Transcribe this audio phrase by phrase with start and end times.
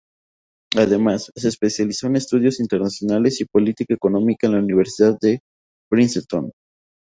[0.75, 5.41] Además, se especializó en Estudios Internacionales y Política Económica en la Universidad de
[5.91, 6.49] Princeton.